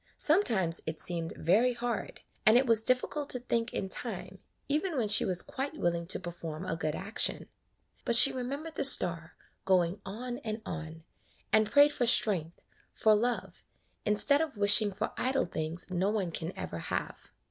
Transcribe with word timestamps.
Sometimes 0.17 0.81
it 0.87 0.99
seemed 0.99 1.33
very 1.37 1.73
hard, 1.75 2.21
and 2.43 2.57
it 2.57 2.65
was 2.65 2.81
difficult 2.81 3.29
to 3.29 3.37
think 3.39 3.71
in 3.71 3.87
time, 3.87 4.39
even 4.67 4.97
when 4.97 5.07
she 5.07 5.23
was 5.25 5.43
quite 5.43 5.77
willing 5.77 6.07
to 6.07 6.19
perform 6.19 6.65
a 6.65 6.75
good 6.75 6.95
action; 6.95 7.47
but 8.03 8.15
she 8.15 8.31
remembered 8.33 8.73
the 8.73 8.83
star 8.83 9.35
going 9.63 10.01
on 10.03 10.39
and 10.39 10.59
on, 10.65 11.03
and 11.53 11.69
prayed 11.69 11.93
for 11.93 12.07
strength, 12.07 12.65
for 12.91 13.13
love, 13.13 13.63
instead 14.03 14.41
of 14.41 14.57
wishing 14.57 14.91
for 14.91 15.11
idle 15.17 15.45
things 15.45 15.87
no 15.91 16.09
one 16.09 16.31
can 16.31 16.51
ever 16.57 16.79
have. 16.79 17.29